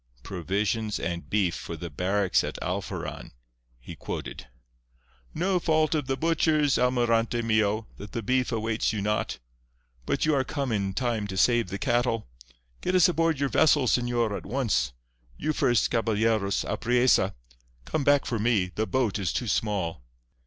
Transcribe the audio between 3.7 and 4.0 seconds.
he